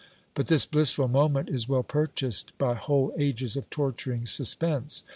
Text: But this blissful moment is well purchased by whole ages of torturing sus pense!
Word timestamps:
But 0.33 0.47
this 0.47 0.65
blissful 0.65 1.07
moment 1.09 1.47
is 1.49 1.69
well 1.69 1.83
purchased 1.83 2.57
by 2.57 2.73
whole 2.73 3.13
ages 3.19 3.55
of 3.55 3.69
torturing 3.69 4.25
sus 4.25 4.55
pense! 4.55 5.03